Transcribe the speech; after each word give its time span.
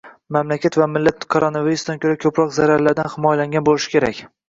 Mamlakat 0.37 0.77
va 0.83 0.87
millat 0.93 1.27
koronavirusdan 1.35 2.03
ko'ra 2.07 2.19
ko'proq 2.25 2.59
zararlardan 2.59 3.15
himoyalangan 3.19 3.71
bo'lishi 3.73 3.97
kerak 3.99 4.27